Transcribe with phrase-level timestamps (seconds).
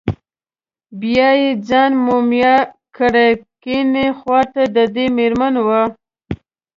[1.01, 2.55] بیا یې ځان مومیا
[2.97, 3.29] کړی،
[3.63, 5.81] کیڼې خواته دده مېرمن وه.